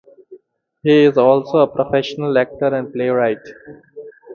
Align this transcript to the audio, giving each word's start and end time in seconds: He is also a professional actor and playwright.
He 0.81 1.03
is 1.03 1.15
also 1.15 1.59
a 1.59 1.67
professional 1.67 2.35
actor 2.39 2.73
and 2.73 2.91
playwright. 2.91 3.43